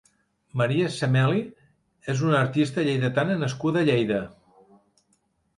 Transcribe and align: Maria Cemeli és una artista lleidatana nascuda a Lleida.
Maria 0.61 0.87
Cemeli 0.93 1.43
és 2.15 2.25
una 2.29 2.39
artista 2.45 2.87
lleidatana 2.89 3.39
nascuda 3.45 3.85
a 3.85 3.89
Lleida. 3.91 4.21